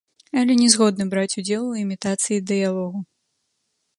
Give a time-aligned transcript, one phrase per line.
[0.43, 2.99] Але не згодны браць удзел у імітацыі дыялогу.